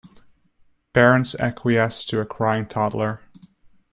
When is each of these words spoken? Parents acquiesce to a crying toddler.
Parents 0.93 1.35
acquiesce 1.37 2.03
to 2.05 2.19
a 2.21 2.25
crying 2.25 2.65
toddler. 2.65 3.21